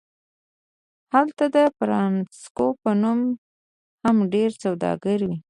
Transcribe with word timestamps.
هلته 1.13 1.45
د 1.55 1.57
فرانکس 1.77 2.39
په 2.83 2.91
نوم 3.01 3.19
هم 4.03 4.17
ډیرې 4.31 4.57
سوداګرۍ 4.63 5.25
وې 5.29 5.37